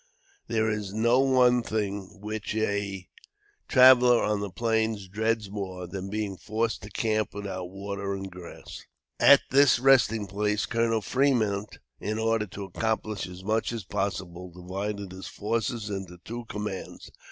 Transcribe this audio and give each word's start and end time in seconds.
There 0.47 0.67
is 0.67 0.95
no 0.95 1.19
one 1.19 1.61
thing 1.61 2.19
which 2.21 2.55
a 2.55 3.07
traveler 3.67 4.23
on 4.23 4.39
the 4.39 4.49
plains 4.49 5.07
dreads 5.07 5.51
more 5.51 5.85
than 5.85 6.09
being 6.09 6.37
forced 6.37 6.81
to 6.81 6.89
camp 6.89 7.35
without 7.35 7.69
water 7.69 8.15
and 8.15 8.31
grass. 8.31 8.83
At 9.19 9.41
this 9.51 9.77
resting 9.77 10.25
place 10.25 10.65
Colonel 10.65 11.01
Fremont, 11.01 11.77
in 11.99 12.17
order 12.17 12.47
to 12.47 12.63
accomplish 12.63 13.27
as 13.27 13.43
much 13.43 13.71
as 13.71 13.83
possible, 13.83 14.49
divided 14.49 15.11
his 15.11 15.27
forces 15.27 15.91
into 15.91 16.17
two 16.25 16.45
commands. 16.49 17.11